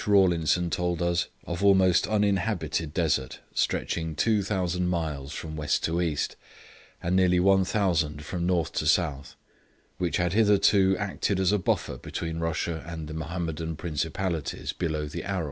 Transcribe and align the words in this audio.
Rawlinson 0.07 0.71
told 0.71 0.99
us) 0.99 1.27
of 1.45 1.63
almost 1.63 2.07
uninhabited 2.07 2.91
desert, 2.91 3.39
stretching 3.53 4.15
2,000 4.15 4.87
miles 4.87 5.31
from 5.31 5.55
west 5.55 5.83
to 5.83 6.01
east, 6.01 6.35
and 7.03 7.15
nearly 7.15 7.39
1,000 7.39 8.25
from 8.25 8.47
north 8.47 8.71
to 8.73 8.87
south, 8.87 9.35
which 9.99 10.17
had 10.17 10.33
hitherto 10.33 10.97
acted 10.97 11.39
as 11.39 11.51
a 11.51 11.59
buffer 11.59 11.99
between 11.99 12.39
Russia 12.39 12.83
and 12.87 13.07
the 13.07 13.13
Mahomedan 13.13 13.75
Principalities 13.75 14.73
below 14.73 15.05
the 15.05 15.23
Aral. 15.23 15.39